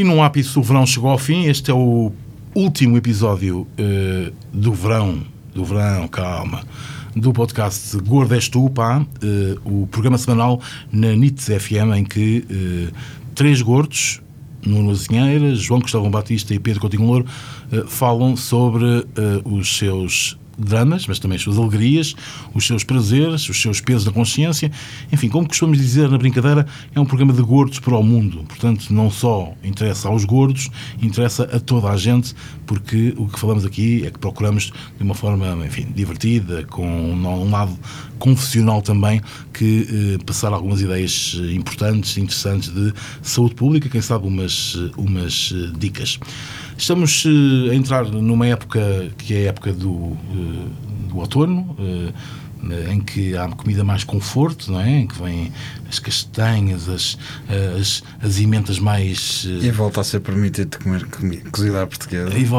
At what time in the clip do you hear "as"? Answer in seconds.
21.36-21.42, 55.88-55.98, 56.88-57.18, 57.78-58.02, 58.22-58.38